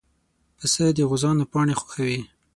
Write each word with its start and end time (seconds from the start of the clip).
پسه 0.57 0.85
د 0.97 0.99
غوزانو 1.09 1.49
پاڼې 1.51 1.75
خوښوي. 1.79 2.19